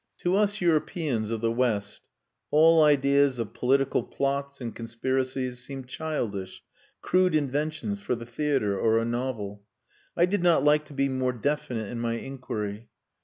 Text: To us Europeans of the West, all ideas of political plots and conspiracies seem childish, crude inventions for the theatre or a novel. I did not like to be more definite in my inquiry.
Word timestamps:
To 0.21 0.35
us 0.35 0.59
Europeans 0.61 1.29
of 1.29 1.41
the 1.41 1.51
West, 1.51 2.01
all 2.49 2.83
ideas 2.83 3.37
of 3.37 3.53
political 3.53 4.01
plots 4.01 4.59
and 4.59 4.75
conspiracies 4.75 5.59
seem 5.59 5.85
childish, 5.85 6.63
crude 7.03 7.35
inventions 7.35 8.01
for 8.01 8.15
the 8.15 8.25
theatre 8.25 8.75
or 8.79 8.97
a 8.97 9.05
novel. 9.05 9.61
I 10.17 10.25
did 10.25 10.41
not 10.41 10.63
like 10.63 10.85
to 10.85 10.93
be 10.93 11.07
more 11.07 11.33
definite 11.33 11.91
in 11.91 11.99
my 11.99 12.15
inquiry. 12.15 12.89